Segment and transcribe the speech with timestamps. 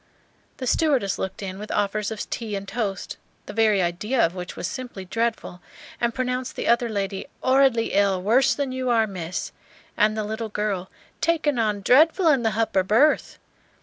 [0.57, 4.55] The stewardess looked in with offers of tea and toast, the very idea of which
[4.55, 5.61] was simply dreadful,
[5.99, 9.51] and pronounced the other lady "'orridly ill, worse than you are, Miss,"
[9.95, 10.89] and the little girl
[11.21, 13.37] "takin' on dreadful in the h'upper berth."